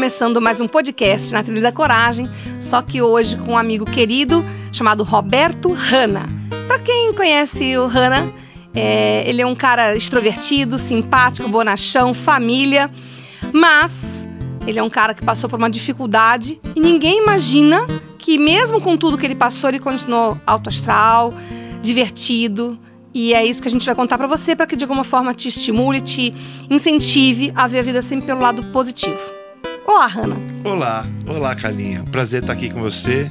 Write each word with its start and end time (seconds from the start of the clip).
Começando 0.00 0.40
mais 0.40 0.62
um 0.62 0.66
podcast 0.66 1.30
na 1.30 1.42
Trilha 1.42 1.60
da 1.60 1.72
Coragem, 1.72 2.26
só 2.58 2.80
que 2.80 3.02
hoje 3.02 3.36
com 3.36 3.52
um 3.52 3.58
amigo 3.58 3.84
querido 3.84 4.42
chamado 4.72 5.04
Roberto 5.04 5.74
Hanna. 5.74 6.26
Para 6.66 6.78
quem 6.78 7.12
conhece 7.12 7.76
o 7.76 7.86
Hanna, 7.86 8.32
é, 8.74 9.22
ele 9.28 9.42
é 9.42 9.46
um 9.46 9.54
cara 9.54 9.94
extrovertido, 9.94 10.78
simpático, 10.78 11.46
bonachão, 11.50 12.14
família, 12.14 12.90
mas 13.52 14.26
ele 14.66 14.78
é 14.78 14.82
um 14.82 14.88
cara 14.88 15.12
que 15.12 15.22
passou 15.22 15.50
por 15.50 15.58
uma 15.58 15.68
dificuldade 15.68 16.58
e 16.74 16.80
ninguém 16.80 17.18
imagina 17.18 17.86
que, 18.16 18.38
mesmo 18.38 18.80
com 18.80 18.96
tudo 18.96 19.18
que 19.18 19.26
ele 19.26 19.36
passou, 19.36 19.68
ele 19.68 19.80
continuou 19.80 20.40
alto 20.46 20.70
astral, 20.70 21.34
divertido. 21.82 22.80
E 23.12 23.34
é 23.34 23.44
isso 23.44 23.60
que 23.60 23.68
a 23.68 23.70
gente 23.70 23.84
vai 23.84 23.94
contar 23.94 24.16
para 24.16 24.26
você, 24.26 24.56
para 24.56 24.66
que 24.66 24.76
de 24.76 24.84
alguma 24.84 25.04
forma 25.04 25.34
te 25.34 25.48
estimule, 25.48 26.00
te 26.00 26.32
incentive 26.70 27.52
a 27.54 27.66
ver 27.66 27.80
a 27.80 27.82
vida 27.82 28.00
sempre 28.00 28.24
pelo 28.24 28.40
lado 28.40 28.62
positivo. 28.72 29.39
Olá, 29.86 30.06
Hanna. 30.06 30.36
Olá, 30.64 31.06
olá, 31.26 31.54
Carlinha. 31.54 32.04
Prazer 32.10 32.42
estar 32.42 32.52
aqui 32.52 32.70
com 32.70 32.80
você 32.80 33.30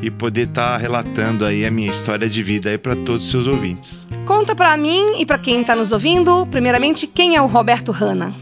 e 0.00 0.10
poder 0.10 0.48
estar 0.48 0.76
relatando 0.76 1.44
aí 1.44 1.66
a 1.66 1.70
minha 1.70 1.90
história 1.90 2.28
de 2.28 2.42
vida 2.42 2.70
aí 2.70 2.78
para 2.78 2.94
todos 2.94 3.24
os 3.24 3.30
seus 3.30 3.46
ouvintes. 3.46 4.06
Conta 4.24 4.54
para 4.54 4.76
mim 4.76 5.20
e 5.20 5.26
para 5.26 5.38
quem 5.38 5.60
está 5.60 5.74
nos 5.74 5.92
ouvindo, 5.92 6.46
primeiramente, 6.46 7.06
quem 7.06 7.36
é 7.36 7.42
o 7.42 7.46
Roberto 7.46 7.92
Hanna? 7.92 8.34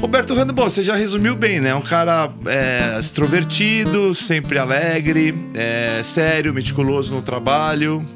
Roberto 0.00 0.32
Rando, 0.32 0.52
bom, 0.52 0.62
você 0.62 0.80
já 0.80 0.94
resumiu 0.94 1.34
bem, 1.34 1.60
né? 1.60 1.74
Um 1.74 1.80
cara 1.80 2.30
é, 2.46 2.96
extrovertido, 3.00 4.14
sempre 4.14 4.56
alegre, 4.56 5.34
é, 5.54 6.00
sério, 6.04 6.54
meticuloso 6.54 7.14
no 7.14 7.20
trabalho, 7.20 8.06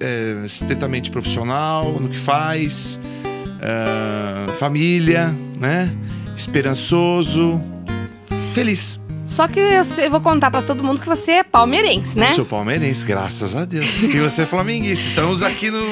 é, 0.00 0.42
estritamente 0.46 1.10
profissional 1.10 1.98
no 2.00 2.08
que 2.08 2.16
faz, 2.16 2.98
é, 3.60 4.52
família, 4.52 5.36
né? 5.60 5.94
Esperançoso, 6.34 7.62
feliz. 8.58 9.00
Só 9.24 9.46
que 9.46 9.60
eu, 9.60 9.82
eu 10.02 10.10
vou 10.10 10.20
contar 10.20 10.50
para 10.50 10.62
todo 10.62 10.82
mundo 10.82 11.00
que 11.00 11.06
você 11.06 11.32
é 11.32 11.44
palmeirense, 11.44 12.18
né? 12.18 12.30
Eu 12.30 12.34
sou 12.34 12.44
palmeirense, 12.46 13.04
graças 13.04 13.54
a 13.54 13.64
Deus. 13.66 13.86
E 14.02 14.18
você 14.18 14.42
é 14.42 14.46
flamenguista. 14.46 15.06
Estamos 15.06 15.42
aqui 15.42 15.70
no, 15.70 15.84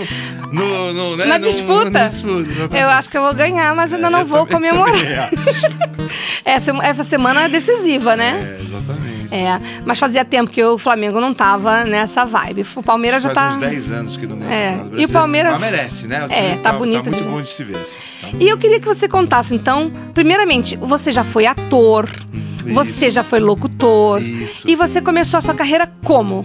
no, 0.52 0.92
no 0.94 1.16
né? 1.16 1.26
na 1.26 1.38
disputa. 1.38 1.84
No, 1.84 1.90
na 1.90 2.08
disputa 2.08 2.76
eu 2.76 2.88
acho 2.88 3.10
que 3.10 3.16
eu 3.16 3.22
vou 3.22 3.34
ganhar, 3.34 3.74
mas 3.76 3.92
ainda 3.92 4.06
é, 4.06 4.10
não 4.10 4.24
vou 4.24 4.46
também, 4.46 4.70
comemorar. 4.70 5.30
essa, 6.44 6.72
essa 6.82 7.04
semana 7.04 7.42
é 7.42 7.48
decisiva, 7.48 8.16
né? 8.16 8.58
É, 8.58 8.64
exatamente. 8.64 9.34
É, 9.34 9.60
mas 9.84 9.98
fazia 9.98 10.24
tempo 10.24 10.50
que 10.50 10.64
o 10.64 10.78
Flamengo 10.78 11.20
não 11.20 11.34
tava 11.34 11.84
nessa 11.84 12.24
vibe. 12.24 12.64
O 12.74 12.82
Palmeiras 12.82 13.22
já 13.22 13.34
faz 13.34 13.58
tá. 13.58 13.66
uns 13.66 13.70
10 13.70 13.90
anos 13.92 14.16
que 14.16 14.26
não 14.26 14.38
ganha. 14.38 14.50
É. 14.50 14.80
E 14.96 15.04
o 15.04 15.08
Palmeiras. 15.10 15.60
Mas 15.60 15.72
merece, 15.72 16.06
né? 16.06 16.26
É, 16.30 16.54
tá, 16.56 16.72
tá 16.72 16.78
bonito. 16.78 17.04
Tá 17.04 17.10
muito 17.10 17.28
bom 17.28 17.42
de 17.42 17.48
se 17.48 17.62
ver. 17.62 17.76
Assim. 17.76 17.98
Tá 18.22 18.28
e 18.40 18.48
eu 18.48 18.56
queria 18.56 18.80
que 18.80 18.86
você 18.86 19.06
contasse, 19.06 19.54
então, 19.54 19.92
primeiramente, 20.14 20.74
você 20.76 21.12
já 21.12 21.22
foi 21.22 21.44
ator. 21.44 22.08
Hum. 22.34 22.55
Você 22.72 23.10
já 23.10 23.22
foi 23.22 23.40
locutor. 23.40 24.22
Isso. 24.22 24.68
E 24.68 24.76
você 24.76 25.00
começou 25.00 25.38
a 25.38 25.40
sua 25.40 25.54
carreira 25.54 25.90
como? 26.04 26.44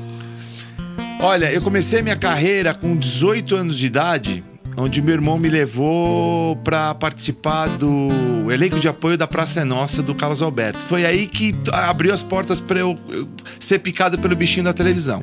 Olha, 1.19 1.51
eu 1.51 1.61
comecei 1.61 1.99
a 1.99 2.03
minha 2.03 2.15
carreira 2.15 2.73
com 2.73 2.95
18 2.97 3.55
anos 3.55 3.77
de 3.77 3.85
idade, 3.85 4.43
onde 4.75 5.01
meu 5.01 5.13
irmão 5.13 5.37
me 5.37 5.49
levou 5.49 6.55
para 6.57 6.95
participar 6.95 7.67
do 7.69 8.09
elenco 8.51 8.79
de 8.79 8.87
apoio 8.87 9.17
da 9.17 9.27
Praça 9.27 9.61
é 9.61 9.63
Nossa 9.63 10.01
do 10.01 10.15
Carlos 10.15 10.41
Alberto. 10.41 10.79
Foi 10.79 11.05
aí 11.05 11.27
que 11.27 11.55
abriu 11.71 12.13
as 12.13 12.23
portas 12.23 12.59
para 12.59 12.79
eu 12.79 12.97
ser 13.59 13.79
picado 13.79 14.17
pelo 14.17 14.35
bichinho 14.35 14.63
da 14.63 14.73
televisão. 14.73 15.21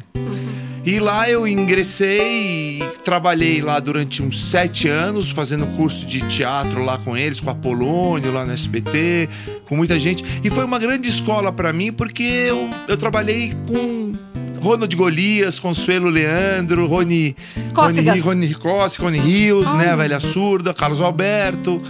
E 0.89 0.99
lá 0.99 1.29
eu 1.29 1.47
ingressei 1.47 2.79
e 2.79 2.83
trabalhei 3.05 3.61
lá 3.61 3.79
durante 3.79 4.23
uns 4.23 4.43
sete 4.43 4.89
anos, 4.89 5.29
fazendo 5.31 5.67
curso 5.77 6.07
de 6.07 6.27
teatro 6.29 6.83
lá 6.83 6.97
com 6.97 7.15
eles, 7.15 7.43
com 7.43 7.51
a 7.51 7.55
Polônio 7.55 8.33
lá 8.33 8.47
no 8.47 8.53
SBT, 8.53 9.29
com 9.67 9.77
muita 9.77 10.01
gente. 10.01 10.25
E 10.43 10.49
foi 10.49 10.65
uma 10.65 10.79
grande 10.79 11.07
escola 11.07 11.53
para 11.53 11.75
mim, 11.75 11.93
porque 11.93 12.23
eu, 12.23 12.71
eu 12.89 12.97
trabalhei 12.97 13.53
com 13.67 14.15
Ronald 14.63 14.97
Golias, 14.97 15.59
Consuelo 15.59 16.09
Leandro, 16.09 16.87
Rony 16.87 17.37
Rony, 17.75 18.21
Rony 18.21 18.55
Costa, 18.55 19.03
Rony 19.03 19.19
Rios, 19.19 19.71
né, 19.75 19.91
a 19.91 19.97
velha 19.97 20.21
surda, 20.21 20.73
Carlos 20.73 21.03
Alberto 21.03 21.83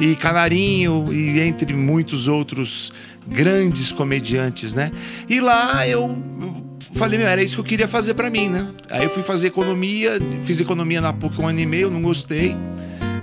e 0.00 0.16
Canarinho 0.16 1.12
e 1.12 1.38
entre 1.38 1.72
muitos 1.72 2.26
outros 2.26 2.92
grandes 3.28 3.92
comediantes, 3.92 4.74
né? 4.74 4.90
E 5.28 5.40
lá 5.40 5.86
eu 5.86 6.68
falei, 6.80 7.18
meu, 7.18 7.28
era 7.28 7.42
isso 7.42 7.56
que 7.56 7.60
eu 7.60 7.64
queria 7.64 7.88
fazer 7.88 8.14
para 8.14 8.30
mim, 8.30 8.48
né? 8.48 8.66
Aí 8.90 9.04
eu 9.04 9.10
fui 9.10 9.22
fazer 9.22 9.48
economia, 9.48 10.18
fiz 10.44 10.60
economia 10.60 11.00
na 11.00 11.12
PUC 11.12 11.40
um 11.40 11.48
ano 11.48 11.60
e 11.60 11.66
meio, 11.66 11.90
não 11.90 12.02
gostei. 12.02 12.56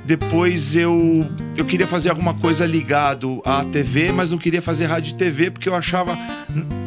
Depois 0.06 0.73
eu, 0.73 1.29
eu 1.57 1.66
queria 1.66 1.85
fazer 1.85 2.09
alguma 2.09 2.34
coisa 2.34 2.66
ligado 2.66 3.41
à 3.44 3.66
TV, 3.66 4.12
mas 4.13 4.31
não 4.31 4.38
queria 4.38 4.62
fazer 4.62 4.85
rádio 4.85 5.13
e 5.13 5.17
TV 5.17 5.51
porque 5.51 5.67
eu 5.67 5.75
achava, 5.75 6.17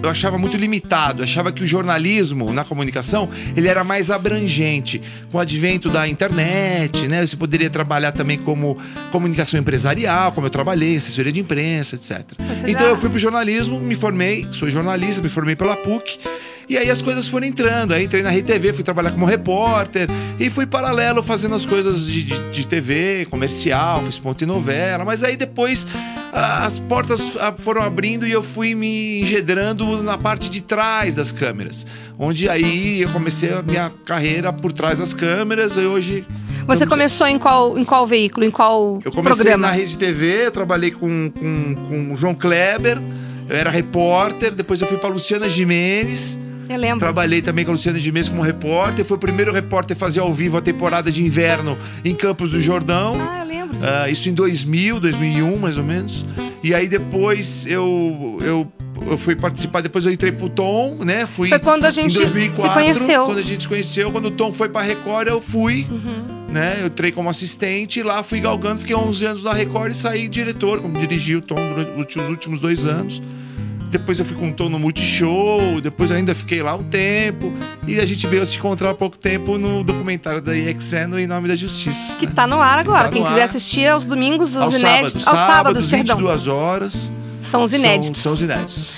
eu 0.02 0.08
achava 0.08 0.38
muito 0.38 0.56
limitado. 0.56 1.20
Eu 1.20 1.24
achava 1.24 1.52
que 1.52 1.62
o 1.62 1.66
jornalismo 1.66 2.52
na 2.52 2.64
comunicação 2.64 3.28
ele 3.56 3.68
era 3.68 3.84
mais 3.84 4.10
abrangente. 4.10 5.00
Com 5.30 5.38
o 5.38 5.40
advento 5.40 5.88
da 5.88 6.08
internet, 6.08 7.06
né? 7.08 7.26
Você 7.26 7.36
poderia 7.36 7.70
trabalhar 7.70 8.12
também 8.12 8.38
como 8.38 8.76
comunicação 9.10 9.58
empresarial, 9.60 10.32
como 10.32 10.46
eu 10.46 10.50
trabalhei, 10.50 10.96
assessoria 10.96 11.32
de 11.32 11.40
imprensa, 11.40 11.96
etc. 11.96 12.24
Você 12.38 12.70
então 12.70 12.86
já... 12.86 12.92
eu 12.92 12.96
fui 12.96 13.10
pro 13.10 13.18
jornalismo, 13.18 13.78
me 13.78 13.94
formei, 13.94 14.46
sou 14.50 14.70
jornalista, 14.70 15.22
me 15.22 15.28
formei 15.28 15.56
pela 15.56 15.76
PUC. 15.76 16.18
E 16.70 16.78
aí 16.78 16.88
as 16.88 17.02
coisas 17.02 17.26
foram 17.26 17.48
entrando. 17.48 17.92
Aí 17.92 18.04
entrei 18.04 18.22
na 18.22 18.30
RTV, 18.30 18.72
fui 18.72 18.84
trabalhar 18.84 19.10
como 19.10 19.26
repórter 19.26 20.08
e 20.38 20.48
fui 20.48 20.66
paralelo 20.66 21.20
fazendo 21.20 21.56
as 21.56 21.66
coisas 21.66 22.06
de, 22.06 22.22
de, 22.22 22.50
de 22.50 22.66
TV, 22.66 23.26
comercial, 23.28 24.04
fiz 24.04 24.20
ponto 24.20 24.44
e 24.44 24.46
novela. 24.46 25.04
Mas 25.04 25.24
aí 25.24 25.36
depois 25.36 25.84
as 26.32 26.78
portas 26.78 27.36
foram 27.58 27.82
abrindo 27.82 28.26
e 28.26 28.32
eu 28.32 28.42
fui 28.42 28.74
me 28.74 29.20
engedrando 29.22 30.02
na 30.02 30.16
parte 30.16 30.48
de 30.48 30.62
trás 30.62 31.16
das 31.16 31.32
câmeras. 31.32 31.86
Onde 32.18 32.48
aí 32.48 33.02
eu 33.02 33.08
comecei 33.10 33.52
a 33.52 33.62
minha 33.62 33.90
carreira 34.04 34.52
por 34.52 34.72
trás 34.72 34.98
das 34.98 35.12
câmeras 35.12 35.76
e 35.76 35.80
hoje. 35.80 36.24
Você 36.66 36.86
começou 36.86 37.26
em 37.26 37.38
qual, 37.38 37.76
em 37.78 37.84
qual 37.84 38.06
veículo? 38.06 38.44
Em 38.46 38.50
qual 38.50 39.00
Eu 39.04 39.10
comecei 39.10 39.36
programa? 39.44 39.66
na 39.66 39.72
Rede 39.72 39.96
TV, 39.96 40.50
trabalhei 40.50 40.90
com, 40.92 41.30
com, 41.30 41.74
com 41.88 42.12
o 42.12 42.16
João 42.16 42.34
Kleber, 42.34 43.00
eu 43.48 43.56
era 43.56 43.70
repórter, 43.70 44.52
depois 44.54 44.80
eu 44.80 44.86
fui 44.86 44.98
para 44.98 45.08
Luciana 45.08 45.48
Jimenez. 45.48 46.38
Eu 46.70 46.78
lembro. 46.78 47.00
Trabalhei 47.00 47.42
também 47.42 47.64
com 47.64 47.72
a 47.72 47.74
Luciana 47.74 47.98
de 47.98 48.12
Menezes 48.12 48.28
como 48.28 48.42
repórter. 48.42 49.04
Foi 49.04 49.16
o 49.16 49.20
primeiro 49.20 49.52
repórter 49.52 49.96
a 49.96 49.98
fazer 49.98 50.20
ao 50.20 50.32
vivo 50.32 50.56
a 50.56 50.60
temporada 50.60 51.10
de 51.10 51.24
inverno 51.24 51.76
em 52.04 52.14
Campos 52.14 52.52
do 52.52 52.62
Jordão. 52.62 53.18
Ah, 53.20 53.40
eu 53.40 53.44
lembro. 53.44 53.76
Uh, 53.76 54.08
isso 54.08 54.28
em 54.28 54.32
2000, 54.32 55.00
2001 55.00 55.58
mais 55.58 55.76
ou 55.76 55.82
menos. 55.82 56.24
E 56.62 56.72
aí 56.72 56.88
depois 56.88 57.66
eu, 57.66 58.38
eu 58.42 58.72
eu 59.08 59.16
fui 59.16 59.34
participar, 59.34 59.80
depois 59.80 60.04
eu 60.04 60.12
entrei 60.12 60.30
pro 60.30 60.48
Tom, 60.48 60.98
né? 61.04 61.26
Fui 61.26 61.48
foi 61.48 61.58
quando 61.58 61.86
a 61.86 61.90
gente 61.90 62.14
2004, 62.14 62.62
se 62.62 62.68
conheceu. 62.68 63.24
Quando 63.24 63.38
a 63.38 63.42
gente 63.42 63.62
se 63.62 63.68
conheceu, 63.68 64.12
quando 64.12 64.26
o 64.26 64.30
Tom 64.30 64.52
foi 64.52 64.68
pra 64.68 64.82
Record, 64.82 65.26
eu 65.26 65.40
fui, 65.40 65.86
uhum. 65.90 66.46
né? 66.50 66.78
Eu 66.80 66.86
entrei 66.88 67.10
como 67.10 67.30
assistente 67.30 67.98
e 67.98 68.02
lá 68.02 68.22
fui 68.22 68.40
galgando, 68.40 68.80
fiquei 68.80 68.94
11 68.94 69.24
anos 69.24 69.44
na 69.44 69.54
Record 69.54 69.92
e 69.92 69.96
saí 69.96 70.28
diretor, 70.28 70.82
como 70.82 70.98
dirigi 70.98 71.34
o 71.34 71.42
Tom 71.42 71.56
durante 71.74 72.18
os 72.18 72.28
últimos 72.28 72.60
dois 72.60 72.84
anos. 72.84 73.22
Depois 73.90 74.20
eu 74.20 74.24
fui 74.24 74.36
com 74.36 74.46
um 74.46 74.52
tom 74.52 74.68
no 74.68 74.78
Multishow, 74.78 75.80
depois 75.82 76.10
eu 76.12 76.16
ainda 76.16 76.32
fiquei 76.32 76.62
lá 76.62 76.76
um 76.76 76.84
tempo. 76.84 77.52
E 77.88 77.98
a 77.98 78.06
gente 78.06 78.24
veio 78.28 78.46
se 78.46 78.56
encontrar 78.56 78.90
há 78.90 78.94
pouco 78.94 79.18
tempo 79.18 79.58
no 79.58 79.82
documentário 79.82 80.40
da 80.40 80.56
EXN 80.56 81.18
Em 81.18 81.26
Nome 81.26 81.48
da 81.48 81.56
Justiça. 81.56 82.16
Que 82.16 82.26
tá 82.28 82.46
no 82.46 82.60
ar 82.60 82.78
agora. 82.78 83.08
Tá 83.08 83.10
Quem 83.10 83.24
quiser 83.24 83.42
ar. 83.42 83.48
assistir 83.48 83.88
aos 83.88 84.06
domingos, 84.06 84.50
os 84.50 84.56
aos 84.58 84.74
inéditos. 84.74 85.22
Sábados, 85.22 85.26
aos 85.26 85.38
sábados, 85.38 85.84
sábados, 85.84 85.86
22 85.86 86.48
horas. 86.48 87.12
São 87.40 87.62
os 87.62 87.72
inéditos. 87.72 88.20
São, 88.20 88.32
são 88.32 88.32
os 88.34 88.42
inéditos. 88.42 88.90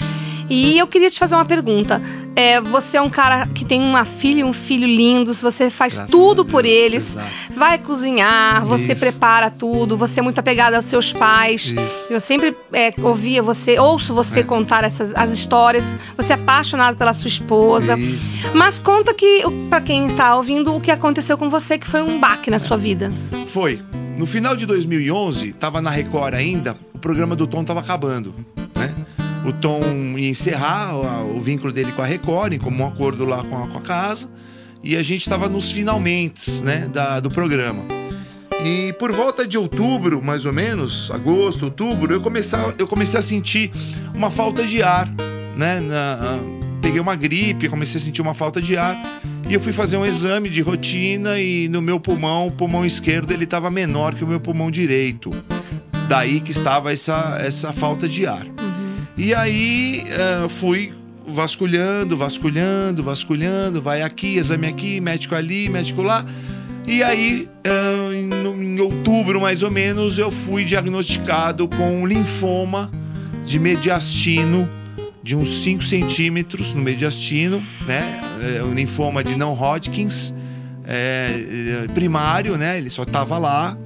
E 0.50 0.78
eu 0.78 0.86
queria 0.86 1.10
te 1.10 1.18
fazer 1.18 1.34
uma 1.34 1.46
pergunta. 1.46 2.02
É, 2.34 2.60
você 2.60 2.96
é 2.96 3.02
um 3.02 3.10
cara 3.10 3.46
que 3.46 3.64
tem 3.64 3.80
uma 3.82 4.04
filha 4.06 4.40
e 4.40 4.44
um 4.44 4.52
filho 4.54 4.86
lindos, 4.86 5.40
você 5.40 5.68
faz 5.68 5.94
Graças 5.96 6.10
tudo 6.10 6.44
por 6.46 6.64
eles, 6.64 7.10
exato. 7.10 7.28
vai 7.54 7.78
cozinhar, 7.78 8.64
você 8.64 8.92
Isso. 8.94 9.00
prepara 9.00 9.50
tudo, 9.50 9.96
você 9.98 10.20
é 10.20 10.22
muito 10.22 10.38
apegada 10.38 10.76
aos 10.76 10.86
seus 10.86 11.12
pais. 11.12 11.66
Isso. 11.66 12.06
Eu 12.08 12.20
sempre 12.20 12.56
é, 12.72 12.92
ouvia 13.02 13.42
você, 13.42 13.78
ouço 13.78 14.14
você 14.14 14.40
É. 14.40 14.42
contar 14.42 14.82
essas 14.84 15.14
as 15.14 15.30
histórias. 15.30 15.84
Você 16.16 16.32
é 16.32 16.36
apaixonado 16.36 16.96
pela 16.96 17.12
sua 17.12 17.28
esposa. 17.28 17.98
Isso. 17.98 18.32
Mas 18.54 18.78
conta 18.78 19.12
que, 19.12 19.42
para 19.68 19.80
quem 19.82 20.06
está 20.06 20.34
ouvindo, 20.34 20.74
o 20.74 20.80
que 20.80 20.90
aconteceu 20.90 21.36
com 21.36 21.50
você, 21.50 21.76
que 21.76 21.86
foi 21.86 22.00
um 22.02 22.18
baque 22.18 22.50
na 22.50 22.58
sua 22.58 22.76
vida. 22.78 23.12
Foi. 23.46 23.80
No 24.16 24.26
final 24.26 24.56
de 24.56 24.64
2011, 24.66 25.52
tava 25.54 25.82
na 25.82 25.90
Record 25.90 26.34
ainda, 26.34 26.76
o 26.94 26.98
programa 26.98 27.34
do 27.36 27.46
Tom 27.46 27.62
tava 27.64 27.80
acabando? 27.80 28.34
O 29.44 29.52
Tom 29.52 29.82
ia 30.16 30.28
encerrar 30.28 30.94
o, 30.94 31.36
o 31.36 31.40
vínculo 31.40 31.72
dele 31.72 31.92
com 31.92 32.02
a 32.02 32.06
Record, 32.06 32.52
em 32.52 32.58
comum 32.58 32.86
acordo 32.86 33.24
lá 33.24 33.42
com 33.42 33.62
a, 33.64 33.66
com 33.66 33.78
a 33.78 33.80
casa, 33.80 34.30
e 34.84 34.96
a 34.96 35.02
gente 35.02 35.28
tava 35.28 35.48
nos 35.48 35.70
finalmente, 35.72 36.62
né, 36.62 36.88
da, 36.92 37.18
do 37.20 37.30
programa. 37.30 37.82
E 38.64 38.92
por 38.92 39.10
volta 39.10 39.46
de 39.46 39.58
outubro, 39.58 40.22
mais 40.22 40.46
ou 40.46 40.52
menos, 40.52 41.10
agosto, 41.10 41.64
outubro, 41.64 42.14
eu 42.14 42.20
comecei, 42.20 42.58
eu 42.78 42.86
comecei 42.86 43.18
a 43.18 43.22
sentir 43.22 43.72
uma 44.14 44.30
falta 44.30 44.64
de 44.64 44.82
ar, 44.82 45.08
né? 45.56 45.80
Na- 45.80 46.38
peguei 46.80 47.00
uma 47.00 47.16
gripe, 47.16 47.68
comecei 47.68 48.00
a 48.00 48.04
sentir 48.04 48.22
uma 48.22 48.34
falta 48.34 48.60
de 48.60 48.76
ar. 48.76 48.96
E 49.48 49.54
eu 49.54 49.60
fui 49.60 49.72
fazer 49.72 49.96
um 49.96 50.06
exame 50.06 50.48
de 50.48 50.60
rotina 50.60 51.40
e 51.40 51.68
no 51.68 51.82
meu 51.82 51.98
pulmão, 51.98 52.46
o 52.46 52.50
pulmão 52.52 52.86
esquerdo, 52.86 53.32
ele 53.32 53.44
estava 53.44 53.70
menor 53.70 54.14
que 54.14 54.22
o 54.22 54.26
meu 54.28 54.38
pulmão 54.40 54.70
direito. 54.70 55.30
Daí 56.08 56.40
que 56.40 56.52
estava 56.52 56.92
essa, 56.92 57.38
essa 57.40 57.72
falta 57.72 58.08
de 58.08 58.26
ar. 58.26 58.46
E 59.22 59.32
aí 59.32 60.02
eh, 60.08 60.48
fui 60.48 60.92
vasculhando, 61.24 62.16
vasculhando, 62.16 63.04
vasculhando, 63.04 63.80
vai 63.80 64.02
aqui, 64.02 64.36
exame 64.36 64.66
aqui, 64.66 65.00
médico 65.00 65.36
ali, 65.36 65.68
médico 65.68 66.02
lá. 66.02 66.24
E 66.88 67.04
aí, 67.04 67.48
eh, 67.62 68.14
em, 68.16 68.80
outubro 68.80 69.40
mais 69.40 69.62
ou 69.62 69.70
menos, 69.70 70.18
eu 70.18 70.28
fui 70.28 70.64
diagnosticado 70.64 71.68
com 71.68 72.02
um 72.02 72.04
linfoma 72.04 72.90
de 73.46 73.60
mediastino 73.60 74.68
de 75.22 75.36
uns 75.36 75.62
5 75.62 75.84
centímetros 75.84 76.74
no 76.74 76.82
mediastino, 76.82 77.62
né? 77.86 78.20
É 78.56 78.64
um 78.64 78.74
linfoma 78.74 79.22
de 79.22 79.36
não 79.36 79.54
Hodgkins, 79.54 80.34
é, 80.84 81.84
é, 81.84 81.88
primário, 81.94 82.56
né? 82.56 82.76
Ele 82.76 82.90
só 82.90 83.04
tava 83.04 83.38
lá 83.38 83.78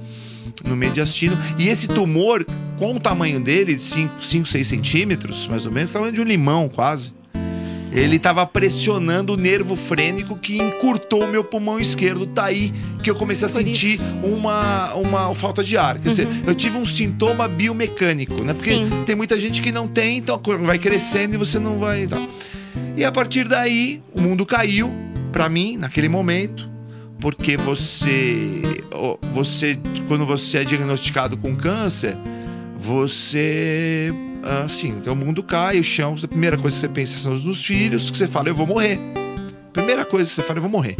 no 0.65 0.75
mediastino. 0.75 1.37
E 1.57 1.67
esse 1.67 1.87
tumor, 1.87 2.45
com 2.77 2.95
o 2.95 2.99
tamanho 2.99 3.39
dele, 3.39 3.75
de 3.75 3.81
5, 3.81 4.45
6 4.45 4.67
centímetros, 4.67 5.47
mais 5.47 5.65
ou 5.65 5.71
menos, 5.71 5.91
tamanho 5.91 6.13
de 6.13 6.21
um 6.21 6.25
limão 6.25 6.69
quase. 6.69 7.13
Ele 7.91 8.17
estava 8.17 8.45
pressionando 8.45 9.33
o 9.33 9.37
nervo 9.37 9.75
frênico 9.75 10.37
que 10.37 10.57
encurtou 10.57 11.23
o 11.23 11.27
meu 11.27 11.43
pulmão 11.43 11.79
esquerdo. 11.79 12.27
Tá 12.27 12.45
aí 12.45 12.71
que 13.01 13.09
eu 13.09 13.15
comecei 13.15 13.47
a 13.47 13.51
Por 13.51 13.63
sentir 13.63 13.95
isso. 13.95 14.03
uma, 14.23 14.93
uma 14.93 15.33
falta 15.33 15.63
de 15.63 15.77
ar. 15.77 15.97
Quer 15.97 16.09
dizer, 16.09 16.27
eu 16.45 16.53
tive 16.53 16.77
um 16.77 16.85
sintoma 16.85 17.47
biomecânico, 17.47 18.43
né? 18.43 18.53
Porque 18.53 18.75
Sim. 18.75 18.89
tem 19.05 19.15
muita 19.15 19.37
gente 19.39 19.61
que 19.61 19.71
não 19.71 19.87
tem, 19.87 20.17
então 20.17 20.39
vai 20.63 20.77
crescendo 20.77 21.35
e 21.35 21.37
você 21.37 21.57
não 21.57 21.79
vai. 21.79 22.05
Tá. 22.05 22.21
E 22.95 23.03
a 23.03 23.11
partir 23.11 23.47
daí, 23.47 24.01
o 24.13 24.21
mundo 24.21 24.45
caiu 24.45 24.93
pra 25.31 25.49
mim 25.49 25.77
naquele 25.77 26.09
momento, 26.09 26.69
porque 27.19 27.57
você, 27.57 28.61
você, 29.33 29.79
quando 30.07 30.25
você 30.25 30.59
é 30.59 30.63
diagnosticado 30.63 31.35
com 31.37 31.55
câncer, 31.55 32.15
você, 32.77 34.13
assim, 34.63 34.89
então 34.89 35.13
o 35.13 35.15
mundo 35.15 35.41
cai, 35.41 35.79
o 35.79 35.83
chão, 35.83 36.15
a 36.21 36.27
primeira 36.27 36.57
coisa 36.57 36.75
que 36.75 36.81
você 36.81 36.89
pensa 36.89 37.17
são 37.17 37.33
os 37.33 37.65
filhos, 37.65 38.11
que 38.11 38.17
você 38.17 38.27
fala, 38.27 38.49
eu 38.49 38.55
vou 38.55 38.67
morrer. 38.67 38.99
Primeira 39.73 40.05
coisa 40.05 40.29
que 40.29 40.35
você 40.35 40.41
fala, 40.41 40.59
eu 40.59 40.63
vou 40.63 40.71
morrer. 40.71 40.95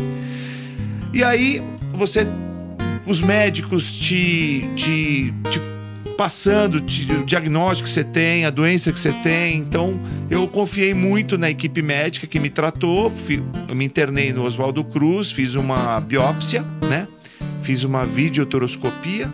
E 1.13 1.23
aí, 1.23 1.61
você, 1.91 2.27
os 3.05 3.21
médicos 3.21 3.97
te, 3.97 4.65
te, 4.75 5.33
te 5.49 5.76
passando 6.17 6.75
o 6.75 7.23
diagnóstico 7.23 7.87
que 7.87 7.93
você 7.93 8.03
tem, 8.03 8.43
a 8.43 8.49
doença 8.49 8.91
que 8.91 8.99
você 8.99 9.13
tem. 9.13 9.55
Então, 9.57 9.99
eu 10.29 10.47
confiei 10.47 10.93
muito 10.93 11.37
na 11.37 11.49
equipe 11.49 11.81
médica 11.83 12.25
que 12.25 12.39
me 12.39 12.49
tratou. 12.49 13.13
Eu 13.69 13.75
me 13.75 13.85
internei 13.85 14.33
no 14.33 14.43
Oswaldo 14.43 14.83
Cruz, 14.83 15.31
fiz 15.31 15.53
uma 15.53 16.01
biópsia, 16.01 16.65
né? 16.89 17.07
Fiz 17.61 17.83
uma 17.83 18.03
videotoroscopia, 18.03 19.31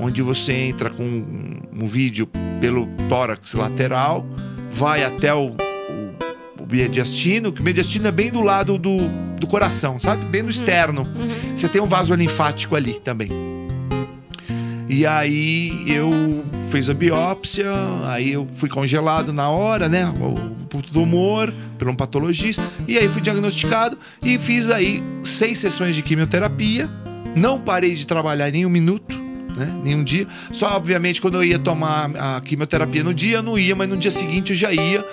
onde 0.00 0.22
você 0.22 0.52
entra 0.52 0.88
com 0.88 1.04
um, 1.04 1.60
um 1.82 1.86
vídeo 1.86 2.26
pelo 2.60 2.86
tórax 3.08 3.52
lateral, 3.52 4.26
vai 4.70 5.04
até 5.04 5.34
o, 5.34 5.48
o, 5.48 6.62
o 6.62 6.66
mediastino, 6.70 7.52
que 7.52 7.60
o 7.60 7.64
mediastino 7.64 8.08
é 8.08 8.12
bem 8.12 8.30
do 8.30 8.40
lado 8.40 8.78
do, 8.78 8.96
do 9.38 9.46
coração, 9.46 10.00
sabe? 10.00 10.24
Bem 10.24 10.42
no 10.42 10.50
externo. 10.50 11.06
Você 11.54 11.68
tem 11.68 11.82
um 11.82 11.86
vaso 11.86 12.14
linfático 12.14 12.74
ali 12.74 12.94
também. 12.94 13.53
E 14.94 15.04
aí 15.04 15.72
eu 15.88 16.44
fiz 16.70 16.88
a 16.88 16.94
biópsia, 16.94 17.66
aí 18.06 18.30
eu 18.32 18.46
fui 18.54 18.68
congelado 18.68 19.32
na 19.32 19.48
hora, 19.50 19.88
né? 19.88 20.06
O 20.06 20.54
o 20.76 20.82
tumor, 20.82 21.52
por 21.78 21.88
um 21.88 21.94
patologista. 21.94 22.60
E 22.88 22.98
aí 22.98 23.08
fui 23.08 23.22
diagnosticado 23.22 23.96
e 24.20 24.36
fiz 24.38 24.70
aí 24.70 25.00
seis 25.22 25.58
sessões 25.58 25.94
de 25.94 26.02
quimioterapia. 26.02 26.90
Não 27.36 27.60
parei 27.60 27.94
de 27.94 28.04
trabalhar 28.04 28.50
nem 28.50 28.66
um 28.66 28.68
minuto, 28.68 29.16
né? 29.56 29.72
Nenhum 29.84 30.02
dia. 30.02 30.26
Só, 30.50 30.74
obviamente, 30.76 31.20
quando 31.20 31.34
eu 31.36 31.44
ia 31.44 31.58
tomar 31.60 32.10
a 32.16 32.40
quimioterapia 32.40 33.04
no 33.04 33.14
dia, 33.14 33.36
eu 33.36 33.42
não 33.42 33.56
ia, 33.56 33.74
mas 33.76 33.88
no 33.88 33.96
dia 33.96 34.10
seguinte 34.10 34.50
eu 34.50 34.56
já 34.56 34.72
ia. 34.72 35.04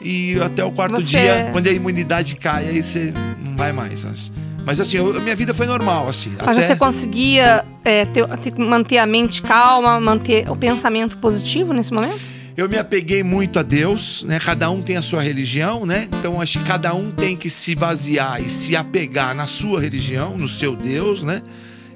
E 0.00 0.38
até 0.40 0.64
o 0.64 0.70
quarto 0.70 1.00
Você- 1.00 1.08
dia, 1.18 1.48
quando 1.52 1.66
a 1.66 1.72
imunidade 1.72 2.36
cai, 2.36 2.68
aí 2.68 2.80
você 2.82 3.12
não 3.44 3.56
vai 3.56 3.72
mais. 3.72 4.04
Mas, 4.04 4.32
mas 4.64 4.80
assim, 4.80 4.96
eu- 4.98 5.16
a 5.16 5.20
minha 5.20 5.36
vida 5.36 5.52
foi 5.54 5.66
normal, 5.66 6.08
assim. 6.08 6.32
Mas 6.38 6.56
até... 6.58 6.66
você 6.66 6.76
conseguia 6.76 7.64
é, 7.84 8.04
ter- 8.06 8.26
ter- 8.38 8.58
manter 8.58 8.98
a 8.98 9.06
mente 9.06 9.42
calma, 9.42 10.00
manter 10.00 10.48
o 10.50 10.56
pensamento 10.56 11.18
positivo 11.18 11.72
nesse 11.72 11.92
momento? 11.92 12.20
Eu 12.56 12.68
me 12.68 12.76
apeguei 12.76 13.22
muito 13.22 13.58
a 13.58 13.62
Deus, 13.62 14.22
né? 14.24 14.38
Cada 14.38 14.70
um 14.70 14.82
tem 14.82 14.96
a 14.96 15.02
sua 15.02 15.22
religião, 15.22 15.86
né? 15.86 16.08
Então 16.18 16.40
acho 16.40 16.58
que 16.58 16.64
cada 16.64 16.92
um 16.94 17.10
tem 17.10 17.34
que 17.36 17.48
se 17.48 17.74
basear 17.74 18.42
e 18.44 18.50
se 18.50 18.76
apegar 18.76 19.34
na 19.34 19.46
sua 19.46 19.80
religião, 19.80 20.36
no 20.36 20.46
seu 20.48 20.76
Deus, 20.76 21.22
né? 21.22 21.40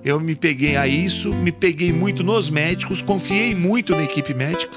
Eu 0.03 0.19
me 0.21 0.35
peguei 0.35 0.77
a 0.77 0.87
isso, 0.87 1.33
me 1.35 1.51
peguei 1.53 1.93
muito 1.93 2.23
nos 2.23 2.49
médicos, 2.51 3.03
confiei 3.03 3.55
muito 3.55 3.95
na 3.95 4.05
equipe 4.05 4.33
médica. 4.33 4.73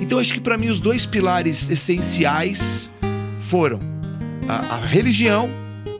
Então 0.00 0.18
acho 0.18 0.32
que 0.34 0.40
para 0.40 0.58
mim 0.58 0.68
os 0.68 0.80
dois 0.80 1.06
pilares 1.06 1.70
essenciais 1.70 2.90
foram 3.38 3.80
a, 4.48 4.74
a 4.76 4.86
religião 4.86 5.48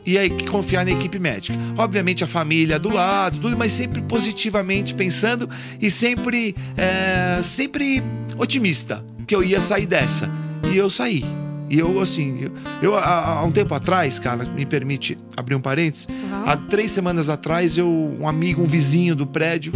e 0.05 0.17
aí 0.17 0.29
que 0.29 0.45
confiar 0.47 0.85
na 0.85 0.91
equipe 0.91 1.19
médica. 1.19 1.57
Obviamente 1.77 2.23
a 2.23 2.27
família 2.27 2.79
do 2.79 2.89
lado, 2.89 3.39
tudo, 3.39 3.57
mas 3.57 3.71
sempre 3.71 4.01
positivamente 4.01 4.93
pensando 4.93 5.49
e 5.79 5.91
sempre, 5.91 6.55
é, 6.77 7.41
sempre 7.41 8.03
otimista 8.37 9.03
que 9.27 9.35
eu 9.35 9.43
ia 9.43 9.61
sair 9.61 9.85
dessa. 9.85 10.29
E 10.71 10.77
eu 10.77 10.89
saí. 10.89 11.23
E 11.69 11.79
eu, 11.79 12.01
assim, 12.01 12.39
eu, 12.41 12.51
eu, 12.81 12.97
há, 12.97 13.39
há 13.39 13.43
um 13.43 13.51
tempo 13.51 13.73
atrás, 13.73 14.19
cara, 14.19 14.43
me 14.43 14.65
permite 14.65 15.17
abrir 15.37 15.55
um 15.55 15.61
parênteses. 15.61 16.05
Há 16.45 16.57
três 16.57 16.91
semanas 16.91 17.29
atrás, 17.29 17.77
eu, 17.77 17.87
um 17.87 18.27
amigo, 18.27 18.61
um 18.61 18.65
vizinho 18.65 19.15
do 19.15 19.25
prédio, 19.25 19.71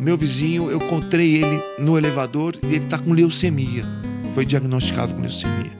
meu 0.00 0.16
vizinho, 0.16 0.70
eu 0.70 0.78
encontrei 0.78 1.34
ele 1.42 1.62
no 1.78 1.98
elevador 1.98 2.56
e 2.62 2.76
ele 2.76 2.86
tá 2.86 2.98
com 2.98 3.12
leucemia. 3.12 3.84
Foi 4.32 4.46
diagnosticado 4.46 5.12
com 5.12 5.20
leucemia. 5.20 5.72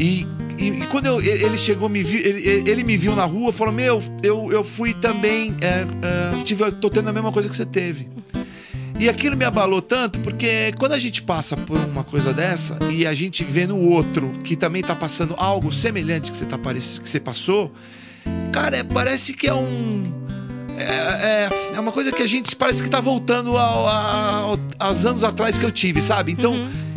E, 0.00 0.26
e, 0.58 0.68
e 0.68 0.86
quando 0.90 1.06
eu- 1.06 1.20
ele 1.20 1.58
chegou, 1.58 1.88
me 1.88 2.02
viu, 2.02 2.18
ele, 2.20 2.68
ele 2.70 2.82
me 2.84 2.96
viu 2.96 3.14
na 3.14 3.24
rua, 3.26 3.52
falou: 3.52 3.72
Meu, 3.72 4.02
eu, 4.22 4.50
eu 4.50 4.64
fui 4.64 4.94
também, 4.94 5.54
é, 5.60 5.86
é, 6.38 6.42
tive, 6.42 6.70
tô 6.72 6.88
tendo 6.88 7.08
a 7.10 7.12
mesma 7.12 7.30
coisa 7.30 7.48
que 7.48 7.54
você 7.54 7.66
teve. 7.66 8.08
E 8.98 9.08
aquilo 9.08 9.34
me 9.36 9.44
abalou 9.46 9.80
tanto, 9.80 10.18
porque 10.20 10.72
quando 10.78 10.92
a 10.92 10.98
gente 10.98 11.22
passa 11.22 11.56
por 11.56 11.78
uma 11.78 12.04
coisa 12.04 12.32
dessa 12.34 12.78
e 12.90 13.06
a 13.06 13.14
gente 13.14 13.42
vê 13.44 13.66
no 13.66 13.78
outro 13.78 14.30
que 14.44 14.54
também 14.56 14.82
tá 14.82 14.94
passando 14.94 15.34
algo 15.38 15.72
semelhante 15.72 16.30
que 16.30 16.36
você, 16.36 16.44
tá, 16.44 16.58
que 16.58 17.08
você 17.08 17.18
passou, 17.20 17.72
cara, 18.52 18.76
é- 18.78 18.82
parece 18.84 19.32
que 19.34 19.46
é 19.48 19.54
um. 19.54 20.04
É, 20.78 20.84
é, 20.84 21.50
é 21.76 21.80
uma 21.80 21.92
coisa 21.92 22.10
que 22.10 22.22
a 22.22 22.26
gente 22.26 22.56
parece 22.56 22.82
que 22.82 22.88
tá 22.88 23.00
voltando 23.00 23.56
ao, 23.58 23.86
ao- 23.86 24.58
aos 24.78 25.04
anos 25.06 25.24
atrás 25.24 25.58
que 25.58 25.64
eu 25.64 25.70
tive, 25.70 26.00
sabe? 26.00 26.32
Então, 26.32 26.54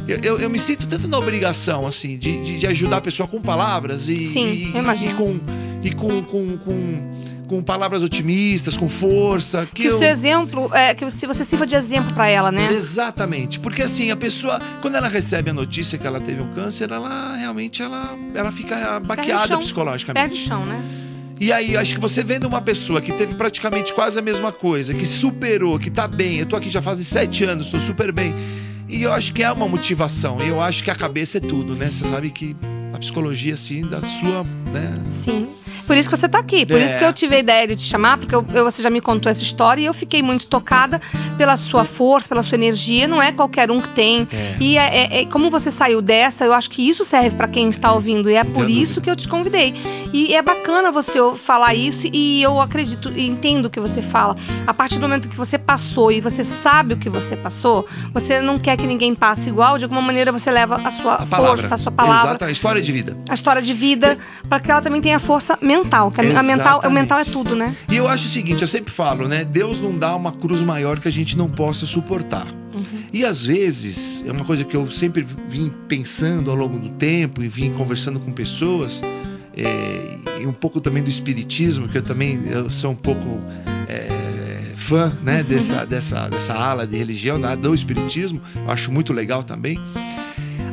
eu, 0.08 0.20
eu, 0.22 0.40
eu 0.40 0.50
me 0.50 0.60
sinto 0.60 0.88
tanto 0.88 1.08
na 1.08 1.18
obrigação, 1.18 1.88
assim, 1.88 2.18
de, 2.18 2.42
de, 2.44 2.60
de 2.60 2.68
ajudar 2.68 2.98
a 2.98 3.02
pessoa 3.02 3.28
com 3.28 3.42
palavras 3.42 4.10
e, 4.10 4.18
Sim, 4.18 4.48
e, 4.48 4.64
e 4.70 5.14
com, 5.14 5.40
e 5.82 5.92
com, 5.92 6.24
com, 6.24 6.58
com, 6.58 7.14
com 7.48 7.64
palavras 7.64 8.04
otimistas, 8.04 8.76
com 8.76 8.90
força. 8.90 9.66
Que, 9.66 9.84
Que 9.84 9.88
eu... 9.88 9.96
o 9.96 10.00
seu 10.00 10.08
exemplo, 10.08 10.70
é, 10.74 10.94
que 10.94 11.10
se 11.10 11.26
você 11.26 11.44
sirva 11.46 11.66
de 11.66 11.76
exemplo 11.76 12.14
pra 12.14 12.28
ela, 12.28 12.52
né? 12.52 12.72
Exatamente, 12.74 13.60
porque 13.60 13.82
assim, 13.82 14.12
a 14.12 14.18
pessoa, 14.18 14.60
quando 14.82 14.96
ela 14.96 15.08
recebe 15.08 15.52
a 15.52 15.54
notícia 15.54 15.98
que 15.98 16.06
ela 16.06 16.20
teve 16.20 16.42
um 16.42 16.52
câncer, 16.54 16.92
ela 16.92 17.36
realmente 17.38 17.82
ela, 17.82 18.18
ela 18.36 18.52
fica 18.52 19.00
baqueada 19.00 19.48
chão. 19.48 19.60
psicologicamente. 19.60 20.28
Perde 20.28 20.44
o 20.44 20.48
chão, 20.48 20.66
né? 20.66 20.84
E 21.40 21.52
aí, 21.52 21.76
acho 21.76 21.96
que 21.96 22.00
você 22.00 22.24
vendo 22.24 22.48
uma 22.48 22.62
pessoa 22.62 23.02
que 23.02 23.12
teve 23.12 23.34
praticamente 23.34 23.92
quase 23.94 24.18
a 24.18 24.22
mesma 24.22 24.52
coisa, 24.52 24.94
que 24.94 25.06
superou, 25.06 25.78
que 25.80 25.90
tá 25.90 26.08
bem, 26.08 26.38
eu 26.38 26.46
tô 26.46 26.56
aqui 26.56 26.70
já 26.70 26.82
fazem 26.82 27.04
sete 27.04 27.44
anos, 27.44 27.70
tô 27.70 27.80
super 27.80 28.12
bem. 28.12 28.34
E 28.94 29.02
eu 29.02 29.12
acho 29.12 29.34
que 29.34 29.42
é 29.42 29.52
uma 29.52 29.68
motivação. 29.68 30.40
Eu 30.40 30.62
acho 30.62 30.84
que 30.84 30.92
a 30.92 30.96
cabeça 30.96 31.40
é 31.40 31.42
tudo, 31.42 31.76
né? 31.76 31.90
Você 31.90 32.06
sabe 32.06 32.30
que 32.30 32.56
psicologia, 33.08 33.54
assim, 33.54 33.82
da 33.82 34.02
sua, 34.02 34.44
né? 34.72 34.94
Sim. 35.08 35.50
Por 35.86 35.98
isso 35.98 36.10
que 36.10 36.16
você 36.16 36.30
tá 36.30 36.40
aqui. 36.40 36.66
Por 36.66 36.80
É. 36.80 36.86
isso 36.86 36.98
que 36.98 37.04
eu 37.04 37.12
tive 37.12 37.36
a 37.36 37.40
ideia 37.40 37.68
de 37.68 37.76
te 37.76 37.84
chamar, 37.84 38.18
porque 38.18 38.34
eu- 38.34 38.46
eu- 38.54 38.64
você 38.64 38.82
já 38.82 38.90
me 38.90 39.02
contou 39.02 39.30
essa 39.30 39.42
história 39.44 39.82
e 39.82 39.86
eu 39.86 39.94
fiquei 39.94 40.24
muito 40.24 40.46
tocada 40.48 41.02
pela 41.38 41.58
sua 41.58 41.84
força, 41.84 42.30
pela 42.30 42.42
sua 42.42 42.56
energia. 42.56 43.06
Não 43.06 43.22
é 43.22 43.34
qualquer 43.34 43.70
um 43.70 43.82
que 43.82 43.90
tem. 43.90 44.26
E 44.62 44.78
é, 44.78 44.98
é- 44.98 45.22
é- 45.22 45.26
como 45.26 45.50
você 45.50 45.70
saiu 45.70 46.02
dessa, 46.02 46.46
eu 46.46 46.54
acho 46.54 46.70
que 46.70 46.88
isso 46.88 47.04
serve 47.04 47.36
pra 47.36 47.50
quem 47.50 47.68
está 47.68 47.92
ouvindo. 47.92 48.30
E 48.30 48.36
é 48.36 48.46
por 48.46 48.66
Sem 48.66 48.82
isso 48.82 49.02
que 49.02 49.10
eu 49.10 49.16
te 49.16 49.28
convidei. 49.28 49.74
E 50.14 50.34
é 50.34 50.42
bacana 50.42 50.90
você 50.90 51.20
falar 51.36 51.76
isso 51.76 52.08
e 52.14 52.42
eu 52.42 52.62
acredito 52.62 53.12
e 53.14 53.28
entendo 53.28 53.66
o 53.66 53.70
que 53.70 53.80
você 53.82 54.02
fala. 54.02 54.38
A 54.66 54.74
partir 54.74 54.96
do 54.96 55.02
momento 55.02 55.28
que 55.28 55.36
você 55.36 55.58
passou 55.58 56.14
e 56.14 56.22
você 56.22 56.46
sabe 56.46 56.94
o 56.94 56.98
que 56.98 57.10
você 57.10 57.36
passou, 57.36 57.86
você 58.14 58.40
não 58.40 58.58
quer 58.58 58.78
que 58.78 58.88
ninguém 58.88 59.14
passe 59.14 59.50
igual. 59.50 59.78
De 59.78 59.84
alguma 59.84 60.02
maneira 60.02 60.32
você 60.32 60.50
leva 60.50 60.76
a 60.82 60.92
sua 60.92 61.16
A 61.16 61.26
força, 61.26 61.74
a 61.76 61.78
sua 61.78 61.92
palavra 61.92 62.30
Exato, 62.30 62.46
a 62.46 62.52
história 62.52 62.82
de 62.82 62.92
vida. 62.94 63.18
a 63.28 63.34
história 63.34 63.62
de 63.62 63.74
vida, 63.74 64.18
para 64.48 64.60
que 64.60 64.72
ela 64.72 64.82
também 64.82 65.02
tenha 65.02 65.20
força 65.20 65.58
mental. 65.62 66.12
Que 66.12 66.22
a, 66.22 66.40
a 66.40 66.44
mental, 66.44 66.82
o 66.86 66.90
mental 66.90 67.20
é 67.20 67.26
tudo, 67.26 67.56
né? 67.56 67.76
E 67.90 67.98
eu 67.98 68.08
acho 68.08 68.26
o 68.28 68.30
seguinte, 68.30 68.62
eu 68.62 68.68
sempre 68.68 68.94
falo, 68.94 69.28
né? 69.28 69.44
Deus 69.44 69.82
não 69.82 69.98
dá 69.98 70.16
uma 70.16 70.32
cruz 70.32 70.62
maior 70.62 71.00
que 71.00 71.08
a 71.08 71.12
gente 71.12 71.38
não 71.38 71.50
possa 71.50 71.86
suportar. 71.86 72.48
E 73.12 73.24
às 73.24 73.46
vezes, 73.46 74.24
é 74.26 74.32
uma 74.32 74.44
coisa 74.44 74.64
que 74.64 74.76
eu 74.76 74.90
sempre 74.90 75.26
vim 75.48 75.72
pensando 75.88 76.50
ao 76.50 76.58
longo 76.58 76.80
do 76.80 76.90
tempo 76.90 77.44
e 77.44 77.48
vim 77.48 77.72
conversando 77.72 78.20
com 78.20 78.32
pessoas, 78.32 79.02
é, 79.56 80.18
e 80.42 80.48
um 80.48 80.54
pouco 80.54 80.82
também 80.82 81.04
do 81.04 81.10
espiritismo, 81.10 81.88
que 81.88 81.98
eu 81.98 82.02
também 82.02 82.42
eu 82.48 82.70
sou 82.72 82.92
um 82.92 82.96
pouco 82.96 83.40
é, 83.88 84.74
fã 84.76 85.16
né, 85.22 85.44
dessa, 85.44 85.86
dessa, 85.86 86.28
dessa 86.28 86.54
ala 86.54 86.86
de 86.86 86.98
religião, 86.98 87.40
do 87.58 87.74
espiritismo, 87.74 88.42
acho 88.68 88.92
muito 88.92 89.14
legal 89.14 89.44
também. 89.44 89.80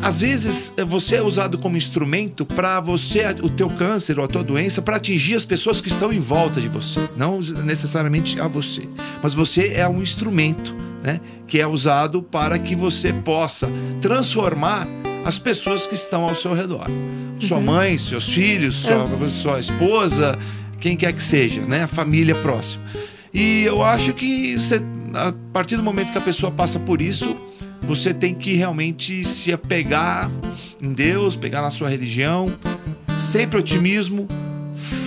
Às 0.03 0.23
vezes 0.23 0.73
eh, 0.77 0.85
você 0.85 1.17
é 1.17 1.23
usado 1.23 1.59
como 1.59 1.77
instrumento 1.77 2.47
para 2.47 2.81
você, 2.81 3.25
o 3.43 3.51
teu 3.51 3.69
câncer 3.69 4.19
ou 4.19 4.25
a 4.25 4.29
tua 4.29 4.43
doença, 4.43 4.81
para 4.81 4.97
atingir 4.97 5.35
as 5.35 5.45
pessoas 5.45 5.81
que 5.81 5.89
estão 5.89 6.11
em 6.13 6.19
volta 6.19 6.61
de 6.61 6.69
você, 6.69 7.07
não 7.17 7.41
necessariamente 7.65 8.41
a 8.41 8.49
você, 8.49 8.89
mas 9.23 9.35
você 9.35 9.75
é 9.75 9.87
um 9.87 10.01
instrumento, 10.01 10.75
né, 11.03 11.21
que 11.47 11.61
é 11.61 11.67
usado 11.67 12.23
para 12.23 12.59
que 12.59 12.75
você 12.75 13.13
possa 13.13 13.69
transformar 14.01 14.89
as 15.25 15.39
pessoas 15.39 15.87
que 15.87 15.95
estão 15.95 16.25
ao 16.25 16.35
seu 16.35 16.55
redor, 16.55 16.87
sua 17.39 17.61
mãe, 17.61 17.99
seus 17.99 18.31
filhos, 18.31 18.77
sua, 18.77 19.29
sua 19.29 19.61
esposa, 19.61 20.39
quem 20.81 20.97
quer 20.97 21.13
que 21.13 21.23
seja, 21.23 21.61
né, 21.61 21.85
a 21.85 21.89
família 21.89 22.35
próxima. 22.37 22.83
E 23.35 23.63
eu 23.65 23.83
acho 23.83 24.15
que 24.15 24.59
você, 24.59 24.81
a 25.15 25.33
partir 25.53 25.77
do 25.77 25.83
momento 25.83 26.11
que 26.11 26.19
a 26.19 26.23
pessoa 26.23 26.51
passa 26.51 26.79
por 26.79 27.03
isso, 27.03 27.37
você 27.91 28.15
tem 28.15 28.33
que 28.37 28.55
realmente 28.55 29.25
se 29.25 29.53
apegar 29.53 30.31
em 30.81 30.93
Deus, 30.93 31.35
pegar 31.35 31.61
na 31.61 31.73
sua 31.73 31.89
religião, 31.89 32.57
sempre 33.19 33.59
otimismo, 33.59 34.29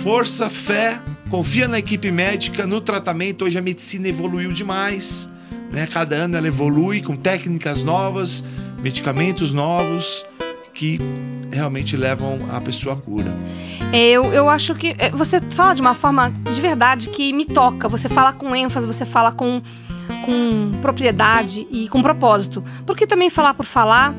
força, 0.02 0.50
fé, 0.50 1.00
confia 1.30 1.66
na 1.66 1.78
equipe 1.78 2.10
médica, 2.10 2.66
no 2.66 2.82
tratamento. 2.82 3.46
Hoje 3.46 3.58
a 3.58 3.62
medicina 3.62 4.06
evoluiu 4.06 4.52
demais, 4.52 5.30
né? 5.72 5.88
Cada 5.90 6.14
ano 6.14 6.36
ela 6.36 6.46
evolui 6.46 7.00
com 7.00 7.16
técnicas 7.16 7.82
novas, 7.82 8.44
medicamentos 8.82 9.54
novos 9.54 10.22
que 10.74 11.00
realmente 11.50 11.96
levam 11.96 12.38
a 12.52 12.60
pessoa 12.60 12.96
à 12.96 12.98
cura. 12.98 13.34
Eu, 13.94 14.30
eu 14.34 14.46
acho 14.46 14.74
que 14.74 14.94
é, 14.98 15.08
você 15.08 15.40
fala 15.40 15.72
de 15.72 15.80
uma 15.80 15.94
forma 15.94 16.30
de 16.52 16.60
verdade 16.60 17.08
que 17.08 17.32
me 17.32 17.46
toca. 17.46 17.88
Você 17.88 18.10
fala 18.10 18.34
com 18.34 18.54
ênfase, 18.54 18.86
você 18.86 19.06
fala 19.06 19.32
com, 19.32 19.62
com 20.24 20.72
propriedade 20.80 21.66
e 21.70 21.88
com 21.88 22.02
propósito. 22.02 22.64
Porque 22.86 23.06
também 23.06 23.30
falar 23.30 23.54
por 23.54 23.66
falar. 23.66 24.14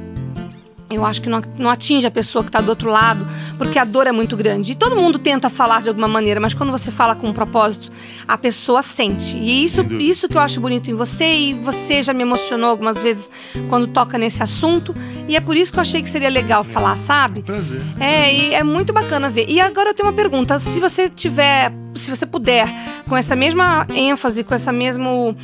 Eu 0.88 1.04
acho 1.04 1.20
que 1.20 1.28
não, 1.28 1.42
atinge 1.72 2.06
a 2.06 2.12
pessoa 2.12 2.44
que 2.44 2.50
está 2.50 2.62
do 2.62 2.70
outro 2.70 2.92
lado, 2.92 3.28
porque 3.58 3.80
a 3.80 3.84
dor 3.84 4.06
é 4.06 4.12
muito 4.12 4.38
grande. 4.38 4.74
E 4.74 4.76
todo 4.76 4.96
mundo 4.96 5.18
tenta 5.18 5.50
falar 5.50 5.82
de 5.82 5.90
alguma 5.90 6.08
maneira, 6.08 6.40
mas 6.40 6.54
quando 6.54 6.72
você 6.72 6.92
fala 6.92 7.16
com 7.16 7.28
um 7.28 7.34
propósito, 7.34 7.92
a 8.28 8.38
pessoa 8.38 8.84
sente. 8.84 9.36
E 9.36 9.66
isso, 9.66 9.82
isso 10.00 10.30
que 10.30 10.38
eu 10.38 10.42
acho 10.42 10.62
bonito 10.62 10.92
em 10.92 10.94
você, 10.94 11.26
e 11.26 11.54
você 11.56 12.04
já 12.04 12.14
me 12.14 12.22
emocionou 12.22 12.70
algumas 12.70 13.02
vezes 13.02 13.32
quando 13.68 13.88
toca 13.88 14.20
nesse 14.20 14.44
assunto. 14.44 14.94
E 15.28 15.36
é 15.36 15.42
por 15.42 15.58
isso 15.58 15.74
que 15.74 15.80
eu 15.80 15.82
achei 15.82 16.04
que 16.04 16.10
seria 16.10 16.30
legal 16.30 16.64
falar, 16.64 16.98
sabe? 16.98 17.42
Prazer. 17.42 17.82
É, 18.00 18.32
e 18.32 18.54
é 18.54 18.64
muito 18.64 18.94
bacana 18.94 19.28
ver. 19.28 19.50
E 19.50 19.60
agora 19.60 19.90
eu 19.90 19.94
tenho 19.96 20.08
uma 20.08 20.16
pergunta. 20.16 20.60
Se 20.60 20.80
você 20.80 21.10
tiver, 21.10 21.74
se 21.96 22.12
você 22.12 22.28
puder, 22.28 22.72
com 23.10 23.18
essa 23.18 23.36
mesma 23.36 23.88
ênfase, 23.90 24.44
com 24.44 24.54
essa 24.54 24.72
mesmo, 24.72 25.36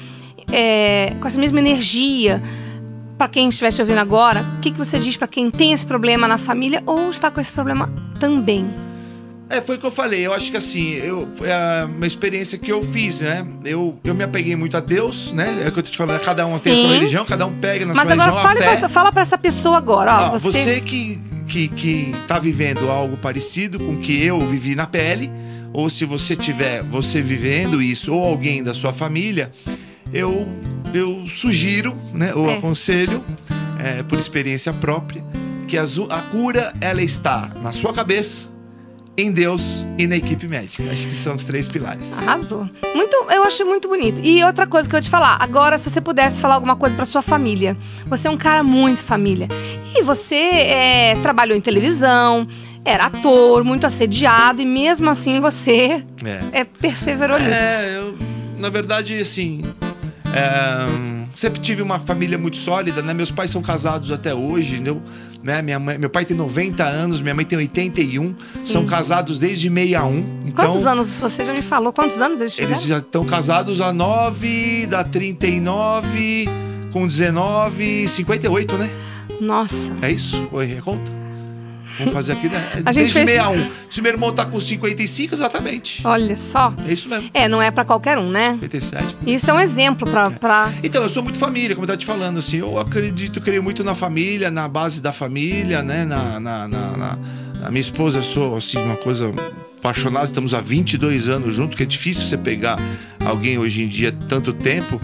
é, 0.52 1.14
com 1.20 1.28
essa 1.28 1.40
mesma 1.40 1.60
energia, 1.60 2.42
para 3.18 3.28
quem 3.28 3.50
estiver 3.50 3.72
te 3.72 3.82
ouvindo 3.82 4.00
agora, 4.00 4.46
o 4.58 4.62
que, 4.62 4.72
que 4.72 4.78
você 4.78 4.98
diz 5.00 5.16
para 5.18 5.28
quem 5.28 5.52
tem 5.52 5.74
esse 5.74 5.86
problema 5.86 6.28
na 6.28 6.38
família 6.38 6.82
ou 6.86 7.10
está 7.12 7.30
com 7.30 7.40
esse 7.42 7.52
problema 7.52 7.92
também? 8.20 8.66
É, 9.50 9.60
foi 9.60 9.76
o 9.76 9.80
que 9.80 9.86
eu 9.86 9.92
falei. 9.92 10.26
Eu 10.26 10.34
acho 10.34 10.50
que 10.50 10.56
assim, 10.56 10.94
eu, 10.94 11.28
foi 11.36 11.52
a- 11.52 11.86
uma 11.94 12.08
experiência 12.08 12.58
que 12.58 12.72
eu 12.72 12.82
fiz, 12.82 13.20
né? 13.20 13.46
Eu, 13.66 14.00
eu 14.04 14.16
me 14.16 14.24
apeguei 14.24 14.56
muito 14.56 14.78
a 14.78 14.80
Deus, 14.80 15.34
né? 15.34 15.64
É 15.66 15.68
o 15.68 15.72
que 15.74 15.80
eu 15.80 15.84
tô 15.84 15.92
te 15.92 15.98
falando, 15.98 16.22
cada 16.22 16.46
um 16.48 16.58
tem 16.58 16.72
a 16.72 16.76
sua 16.78 16.88
Sim. 16.90 16.94
religião, 16.96 17.26
cada 17.26 17.46
um 17.46 17.52
pega 17.60 17.86
na 17.86 17.94
Mas 17.94 18.04
sua 18.04 18.14
agora 18.14 18.32
religião 18.32 18.44
fale 18.48 18.60
a 18.60 18.62
pra 18.64 18.72
fé. 18.72 18.78
essa, 18.78 18.88
fala 18.90 19.12
para 19.12 19.22
essa 19.24 19.38
pessoa 19.38 19.78
agora, 19.78 20.16
ó, 20.16 20.28
Ó, 20.28 20.40
você, 20.40 20.64
você 20.64 20.80
que, 20.82 21.20
que, 21.50 21.68
que 21.68 22.16
tá 22.30 22.40
vivendo 22.40 22.90
algo 22.90 23.18
parecido 23.18 23.78
com 23.78 23.92
o 23.96 23.98
que 23.98 24.24
eu 24.26 24.40
vivi 24.48 24.74
na 24.74 24.88
pele, 24.88 25.30
ou 25.74 25.90
se 25.90 26.06
você 26.06 26.34
tiver 26.34 26.82
você 26.84 27.22
vivendo 27.22 27.82
isso, 27.82 28.14
ou 28.14 28.24
alguém 28.26 28.64
da 28.64 28.74
sua 28.74 28.94
família, 28.94 29.52
eu, 30.14 30.48
eu 30.94 31.26
sugiro, 31.28 31.96
né, 32.14 32.34
ou 32.34 32.50
É. 32.50 32.58
aconselho, 32.58 33.24
é, 33.84 34.04
por 34.04 34.18
experiência 34.18 34.72
própria, 34.74 35.24
que 35.68 35.78
a, 35.78 35.84
a 36.10 36.22
cura 36.24 36.74
ela 36.82 37.02
está 37.02 37.50
na 37.62 37.72
sua 37.72 37.94
cabeça, 37.94 38.50
em 39.18 39.32
Deus 39.32 39.86
e 39.98 40.08
na 40.08 40.16
equipe 40.16 40.48
médica. 40.48 40.84
Acho 40.92 41.08
que 41.08 41.14
são 41.14 41.36
os 41.36 41.44
três 41.44 41.68
pilares. 41.68 42.18
Arrasou. 42.18 42.68
Muito, 42.96 43.16
eu 43.30 43.44
achei 43.44 43.66
muito 43.66 43.88
bonito. 43.88 44.22
E 44.24 44.44
outra 44.44 44.66
coisa 44.66 44.88
que 44.88 44.96
eu 44.96 44.98
ia 44.98 45.02
te 45.02 45.10
falar, 45.10 45.38
agora 45.40 45.78
se 45.78 45.90
você 45.90 46.00
pudesse 46.02 46.40
falar 46.42 46.56
alguma 46.56 46.76
coisa 46.76 46.96
pra 46.96 47.06
sua 47.06 47.22
família. 47.22 47.78
Você 48.08 48.28
é 48.28 48.32
um 48.32 48.38
cara 48.38 48.64
muito 48.64 49.02
família. 49.02 49.48
E 49.96 50.02
você 50.02 50.36
é, 50.36 51.16
trabalhou 51.22 51.56
em 51.58 51.62
televisão, 51.62 52.48
era 52.86 53.08
ator, 53.08 53.64
muito 53.66 53.86
assediado 53.86 54.62
e 54.62 54.66
mesmo 54.66 55.10
assim 55.10 55.40
você 55.42 56.04
É. 56.54 56.62
é, 56.62 56.64
perseverou 56.64 57.38
nisso. 57.38 57.52
É, 57.52 57.98
eu, 57.98 58.18
na 58.58 58.70
verdade, 58.70 59.20
assim. 59.20 59.62
É, 60.34 61.28
sempre 61.34 61.60
tive 61.60 61.82
uma 61.82 62.00
família 62.00 62.38
muito 62.38 62.58
sólida, 62.58 63.02
né? 63.02 63.14
Meus 63.14 63.32
pais 63.32 63.52
são 63.52 63.62
casados 63.62 64.12
até 64.12 64.34
hoje, 64.34 64.76
entendeu? 64.76 65.02
Né? 65.44 65.62
Minha 65.62 65.80
mãe, 65.80 65.98
meu 65.98 66.10
pai 66.10 66.26
tem 66.26 66.38
90 66.38 66.84
anos, 66.84 67.20
minha 67.22 67.34
mãe 67.34 67.46
tem 67.46 67.58
81. 67.58 68.36
São 68.64 68.86
casados 68.86 69.40
desde 69.40 69.70
61. 69.70 70.42
Então, 70.46 70.66
Quantos 70.66 70.86
anos 70.86 71.20
você 71.20 71.44
já 71.44 71.54
me 71.54 71.62
falou? 71.62 71.92
Quantos 71.92 72.22
anos 72.22 72.40
eles 72.40 72.54
fizeram? 72.54 72.74
Eles 72.76 72.86
já 72.86 72.98
estão 73.00 73.26
casados 73.26 73.82
há 73.82 73.92
9, 73.92 74.88
dá 74.88 75.04
39, 75.04 76.48
com 76.92 77.08
19, 77.08 78.08
58, 78.08 78.78
né? 78.78 78.90
Nossa. 79.40 79.92
É 80.02 80.12
isso? 80.12 80.48
Errei 80.54 80.78
a 80.78 80.82
conta? 80.82 81.21
Vamos 81.98 82.14
fazer 82.14 82.34
aqui, 82.34 82.48
né? 82.50 82.58
A 82.86 82.92
gente 82.92 82.96
Desde 82.96 83.14
fez- 83.14 83.30
61. 83.30 83.72
Se 83.90 84.02
meu 84.02 84.12
irmão 84.12 84.32
tá 84.34 84.46
com 84.46 84.60
55, 84.60 85.34
exatamente. 85.36 86.02
Olha 86.06 86.36
só. 86.38 86.74
É 86.88 86.94
isso 86.94 87.08
mesmo. 87.10 87.30
É, 87.34 87.48
não 87.48 87.62
é 87.62 87.70
pra 87.72 87.84
qualquer 87.86 88.18
um, 88.18 88.30
né? 88.30 88.54
57. 88.54 89.18
Isso 89.28 89.50
é 89.50 89.54
um 89.54 89.60
exemplo 89.60 90.10
pra. 90.10 90.32
pra... 90.32 90.72
Então, 90.84 91.04
eu 91.04 91.10
sou 91.10 91.22
muito 91.24 91.38
família, 91.38 91.76
como 91.76 91.84
eu 91.84 91.88
tava 91.88 91.98
te 91.98 92.06
falando, 92.06 92.38
assim, 92.40 92.58
eu 92.58 92.78
acredito, 92.80 93.40
creio 93.42 93.62
muito 93.64 93.84
na 93.84 93.94
família, 93.94 94.50
na 94.52 94.68
base 94.68 95.02
da 95.02 95.12
família, 95.12 95.82
né? 95.84 96.06
Na, 96.06 96.40
na, 96.40 96.68
na, 96.68 96.98
na- 96.98 97.18
a 97.64 97.70
minha 97.70 97.82
esposa, 97.82 98.20
eu 98.20 98.24
sou, 98.24 98.56
assim, 98.56 98.78
uma 98.80 98.96
coisa 98.98 99.32
apaixonada, 99.78 100.26
estamos 100.26 100.54
há 100.54 100.62
22 100.62 101.30
anos 101.30 101.54
juntos, 101.56 101.76
que 101.78 101.84
é 101.84 101.86
difícil 101.86 102.24
você 102.26 102.38
pegar 102.38 102.78
alguém 103.24 103.58
hoje 103.60 103.84
em 103.84 103.88
dia 103.88 104.12
tanto 104.28 104.52
tempo, 104.54 105.00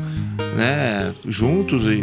né? 0.55 1.13
Juntos 1.25 1.83
e. 1.85 2.01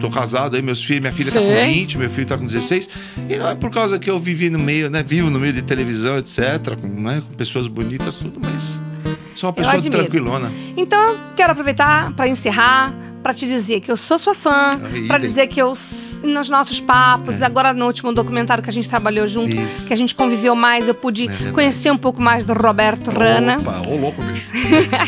Tô 0.00 0.10
casado 0.10 0.56
aí, 0.56 0.62
meus 0.62 0.82
filhos, 0.82 1.00
minha 1.00 1.12
filha 1.12 1.32
tá 1.32 1.40
com 1.40 1.46
Sei. 1.46 1.74
20, 1.74 1.98
meu 1.98 2.10
filho 2.10 2.26
tá 2.26 2.38
com 2.38 2.46
16. 2.46 2.88
E 3.28 3.36
não 3.36 3.48
é 3.48 3.54
por 3.54 3.70
causa 3.70 3.98
que 3.98 4.10
eu 4.10 4.18
vivi 4.18 4.50
no 4.50 4.58
meio, 4.58 4.90
né? 4.90 5.02
Vivo 5.02 5.30
no 5.30 5.38
meio 5.38 5.52
de 5.52 5.62
televisão, 5.62 6.18
etc., 6.18 6.76
com, 6.80 6.88
né? 6.88 7.22
com 7.26 7.34
pessoas 7.34 7.68
bonitas, 7.68 8.16
tudo, 8.16 8.40
mas 8.42 8.80
sou 9.34 9.48
uma 9.48 9.52
pessoa 9.52 9.80
tranquilona. 9.82 10.50
Então 10.76 11.10
eu 11.10 11.18
quero 11.36 11.52
aproveitar 11.52 12.12
pra 12.14 12.28
encerrar, 12.28 12.94
pra 13.26 13.34
te 13.34 13.44
dizer 13.44 13.80
que 13.80 13.90
eu 13.90 13.96
sou 13.96 14.18
sua 14.18 14.36
fã, 14.36 14.78
pra 15.08 15.18
bem. 15.18 15.28
dizer 15.28 15.48
que 15.48 15.60
eu 15.60 15.72
nos 16.22 16.48
nossos 16.48 16.78
papos, 16.78 17.42
agora 17.42 17.74
no 17.74 17.84
último 17.86 18.12
documentário 18.12 18.62
que 18.62 18.70
a 18.70 18.72
gente 18.72 18.88
trabalhou 18.88 19.26
junto, 19.26 19.50
Isso. 19.50 19.84
que 19.84 19.92
a 19.92 19.96
gente 19.96 20.14
conviveu 20.14 20.54
mais, 20.54 20.86
eu 20.86 20.94
pude 20.94 21.28
É 21.28 21.50
conhecer 21.50 21.90
um 21.90 21.96
pouco 21.98 22.22
mais 22.22 22.46
do 22.46 22.52
Roberto 22.52 23.10
Rana. 23.10 23.58
Opa, 23.58 23.82
ô 23.88 23.96
louco, 23.96 24.22
bicho. 24.22 24.46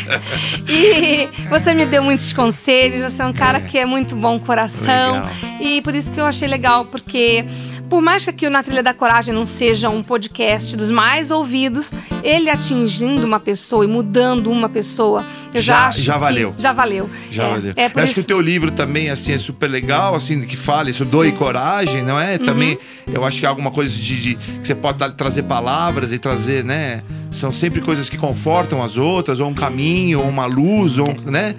E 0.67 1.29
você 1.49 1.73
me 1.73 1.85
deu 1.85 2.03
muitos 2.03 2.33
conselhos, 2.33 3.09
você 3.09 3.21
é 3.21 3.25
um 3.25 3.31
cara 3.31 3.61
que 3.61 3.77
é 3.77 3.85
muito 3.85 4.17
bom 4.17 4.37
coração. 4.37 5.13
Legal. 5.13 5.29
E 5.61 5.81
por 5.81 5.95
isso 5.95 6.11
que 6.11 6.19
eu 6.19 6.25
achei 6.25 6.47
legal, 6.47 6.83
porque 6.85 7.45
por 7.89 8.01
mais 8.01 8.23
que 8.23 8.29
aqui 8.29 8.45
o 8.45 8.49
Na 8.49 8.61
Trilha 8.61 8.83
da 8.83 8.93
Coragem 8.93 9.33
não 9.33 9.45
seja 9.45 9.89
um 9.89 10.03
podcast 10.03 10.77
dos 10.77 10.91
mais 10.91 11.31
ouvidos, 11.31 11.91
ele 12.23 12.49
atingindo 12.49 13.25
uma 13.25 13.39
pessoa 13.39 13.83
e 13.83 13.87
mudando 13.87 14.51
uma 14.51 14.69
pessoa, 14.69 15.25
eu 15.53 15.61
já, 15.61 15.73
Já- 15.73 15.87
acho 15.87 16.01
já 16.01 16.17
valeu. 16.17 16.53
Já 16.57 16.71
valeu. 16.71 17.09
Já 17.31 17.43
é, 17.43 17.49
valeu. 17.49 17.73
É 17.75 17.85
Eu 17.95 18.03
acho 18.03 18.13
que 18.13 18.19
o 18.19 18.23
teu 18.23 18.39
livro 18.39 18.71
também, 18.71 19.09
assim, 19.09 19.31
é 19.33 19.37
super 19.39 19.67
legal, 19.67 20.13
assim, 20.13 20.41
que 20.45 20.55
fala 20.55 20.89
isso, 20.89 21.03
doe 21.03 21.31
coragem, 21.31 22.03
não 22.03 22.19
é? 22.19 22.37
Também, 22.37 22.73
Uhum. 23.07 23.13
eu 23.15 23.25
acho 23.25 23.39
que 23.39 23.45
é 23.45 23.49
alguma 23.49 23.71
coisa 23.71 23.95
de, 23.95 24.21
de- 24.21 24.35
que 24.35 24.67
você 24.67 24.75
pode 24.75 24.99
trazer 25.15 25.43
palavras 25.43 26.13
e 26.13 26.19
trazer, 26.19 26.63
né? 26.63 27.01
São 27.31 27.51
sempre 27.51 27.81
coisas 27.81 28.07
que 28.09 28.17
confortam 28.17 28.83
as 28.83 28.97
outras, 28.97 29.39
ou 29.39 29.49
um 29.49 29.53
caminho, 29.55 30.19
ou 30.19 30.27
uma 30.29 30.45
luz, 30.45 30.99
ou, 30.99 31.07
um- 31.09 31.31
né? 31.31 31.55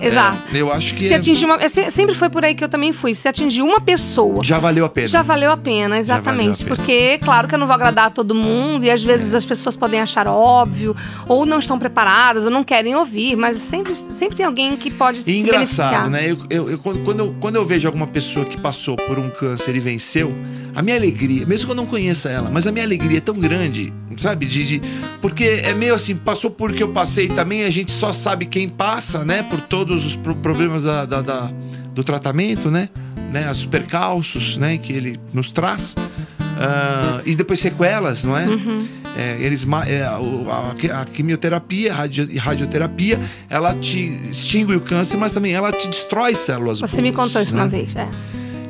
Exato. 0.00 0.38
É, 0.52 0.58
eu 0.60 0.72
acho 0.72 0.94
que 0.94 1.06
Se 1.08 1.14
é- 1.14 1.16
atingir 1.16 1.44
uma, 1.44 1.56
é, 1.62 1.68
se- 1.68 1.90
sempre 1.90 2.14
foi 2.14 2.28
por 2.28 2.44
aí 2.44 2.54
que 2.54 2.64
eu 2.64 2.68
também 2.68 2.92
fui. 2.92 3.14
Se 3.14 3.28
atingir 3.28 3.62
uma 3.62 3.80
pessoa, 3.80 4.44
já 4.44 4.58
valeu 4.58 4.84
a 4.84 4.88
pena. 4.88 5.08
Já 5.08 5.22
valeu 5.22 5.50
a 5.52 5.56
pena, 5.56 5.98
exatamente. 5.98 6.62
a 6.62 6.64
pena. 6.66 6.76
Porque, 6.76 7.18
claro 7.18 7.46
que 7.48 7.54
eu 7.54 7.58
não 7.58 7.66
vou 7.66 7.74
agradar 7.74 8.06
a 8.06 8.10
todo 8.10 8.34
mundo 8.34 8.84
e 8.84 8.90
às 8.90 9.02
vezes 9.02 9.34
as 9.34 9.44
pessoas 9.44 9.76
podem 9.76 10.00
achar 10.00 10.26
óbvio, 10.26 10.96
ou 11.28 11.44
não 11.46 11.58
estão 11.58 11.78
preparadas, 11.78 12.44
ou 12.44 12.50
não 12.50 12.64
querem 12.64 12.94
ouvir, 12.96 13.36
mas 13.36 13.56
sempre, 13.56 13.94
sempre 13.94 14.36
tem 14.36 14.46
alguém 14.46 14.76
que 14.76 14.90
pode 14.90 15.20
E 15.20 15.22
se 15.22 15.38
engraçado, 15.38 16.08
beneficiar. 16.08 16.10
né? 16.10 16.30
Eu, 16.30 16.38
eu- 16.50 16.70
eu- 16.72 16.78
quando 16.78 17.20
eu, 17.20 17.34
quando 17.40 17.56
eu 17.56 17.64
vejo 17.66 17.86
alguma 17.88 18.06
pessoa 18.06 18.44
que 18.46 18.58
passou 18.60 18.96
por 18.96 19.18
um 19.18 19.28
câncer 19.30 19.74
e 19.76 19.80
venceu, 19.80 20.32
a 20.74 20.82
minha 20.82 20.96
alegria, 20.96 21.44
mesmo 21.46 21.66
que 21.66 21.72
eu 21.72 21.76
não 21.76 21.86
conheça 21.86 22.28
ela, 22.30 22.48
mas 22.50 22.66
a 22.66 22.72
minha 22.72 22.84
alegria 22.84 23.18
é 23.18 23.20
tão 23.20 23.38
grande, 23.38 23.92
sabe? 24.16 24.46
De, 24.46 24.64
de- 24.64 24.82
porque 25.20 25.44
é 25.64 25.74
meio 25.74 25.94
assim, 25.94 26.14
passou 26.16 26.50
por 26.50 26.72
que 26.72 26.82
eu 26.82 26.88
passei 26.88 27.28
também, 27.28 27.64
a 27.64 27.70
gente 27.70 27.90
só 27.92 28.12
sabe 28.12 28.46
quem 28.46 28.68
passa, 28.68 29.24
né? 29.24 29.42
Por 29.42 29.60
todos 29.60 30.04
os 30.06 30.16
pro- 30.16 30.34
problemas 30.36 30.84
da, 30.84 31.04
da- 31.04 31.20
da- 31.22 31.50
do 31.94 32.02
tratamento, 32.02 32.70
né? 32.70 32.88
né? 33.30 33.50
Os 33.50 33.64
percalços, 33.66 34.56
né? 34.56 34.78
Que 34.78 34.92
ele 34.92 35.20
nos 35.32 35.50
traz. 35.50 35.94
Ah, 36.58 37.20
e 37.24 37.34
depois 37.34 37.60
sequelas, 37.60 38.24
não 38.24 38.36
é? 38.36 38.46
Uhum. 38.46 38.86
É, 39.16 39.36
eles, 39.40 39.66
é, 39.86 40.02
a, 40.04 41.00
a 41.00 41.04
quimioterapia, 41.04 41.92
a 41.92 41.96
radio- 41.96 42.28
e 42.30 42.38
radioterapia, 42.38 43.20
ela 43.50 43.74
te 43.74 43.98
extingue 44.30 44.74
o 44.76 44.80
câncer, 44.80 45.16
mas 45.18 45.32
também 45.32 45.52
ela 45.52 45.70
te 45.72 45.86
destrói 45.88 46.34
células 46.34 46.80
Você 46.80 47.02
me 47.02 47.12
boas, 47.12 47.26
contou 47.28 47.42
isso 47.42 47.52
né? 47.54 47.60
uma 47.60 47.68
vez. 47.68 47.94
É. 47.96 48.08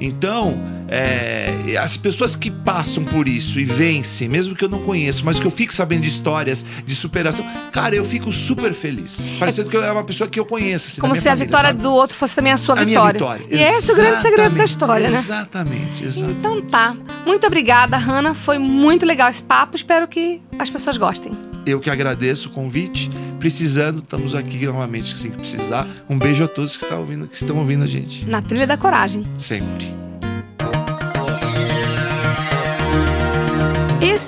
Então, 0.00 0.60
é, 0.92 1.76
as 1.78 1.96
pessoas 1.96 2.36
que 2.36 2.50
passam 2.50 3.02
por 3.02 3.26
isso 3.26 3.58
e 3.58 3.64
vencem, 3.64 4.28
mesmo 4.28 4.54
que 4.54 4.62
eu 4.62 4.68
não 4.68 4.80
conheço, 4.80 5.24
mas 5.24 5.40
que 5.40 5.46
eu 5.46 5.50
fico 5.50 5.72
sabendo 5.72 6.02
de 6.02 6.08
histórias 6.08 6.66
de 6.84 6.94
superação, 6.94 7.46
cara, 7.72 7.94
eu 7.96 8.04
fico 8.04 8.30
super 8.30 8.74
feliz. 8.74 9.32
Parecendo 9.38 9.70
que 9.70 9.76
eu 9.76 9.82
é 9.82 9.90
uma 9.90 10.04
pessoa 10.04 10.28
que 10.28 10.38
eu 10.38 10.44
conheço. 10.44 10.88
Assim, 10.88 11.00
Como 11.00 11.14
se 11.16 11.20
a 11.20 11.32
família, 11.32 11.46
vitória 11.46 11.68
sabe? 11.70 11.82
do 11.82 11.92
outro 11.92 12.14
fosse 12.14 12.34
também 12.34 12.52
a 12.52 12.58
sua 12.58 12.74
a 12.74 12.84
minha 12.84 12.88
vitória. 12.88 13.18
vitória. 13.38 13.46
E 13.50 13.62
esse 13.62 13.90
é 13.90 13.94
o 13.94 13.96
grande 13.96 14.20
segredo 14.20 14.54
da 14.54 14.64
história, 14.64 15.08
né? 15.08 15.18
Exatamente, 15.18 16.04
exatamente. 16.04 16.38
Então 16.38 16.60
tá. 16.60 16.94
Muito 17.24 17.46
obrigada, 17.46 17.96
Hanna. 17.96 18.34
Foi 18.34 18.58
muito 18.58 19.06
legal 19.06 19.30
esse 19.30 19.42
papo. 19.42 19.76
Espero 19.76 20.06
que 20.06 20.42
as 20.58 20.68
pessoas 20.68 20.98
gostem. 20.98 21.32
Eu 21.64 21.80
que 21.80 21.88
agradeço 21.88 22.50
o 22.50 22.52
convite. 22.52 23.08
Precisando, 23.38 23.98
estamos 23.98 24.34
aqui 24.34 24.66
novamente, 24.66 25.14
assim 25.14 25.30
que 25.30 25.38
precisar. 25.38 25.88
Um 26.08 26.18
beijo 26.18 26.44
a 26.44 26.48
todos 26.48 26.76
que 26.76 26.84
estão 26.84 27.00
ouvindo, 27.00 27.26
que 27.26 27.34
estão 27.34 27.56
ouvindo 27.56 27.82
a 27.82 27.86
gente. 27.86 28.28
Na 28.28 28.42
trilha 28.42 28.66
da 28.66 28.76
coragem. 28.76 29.24
Sempre. 29.38 30.11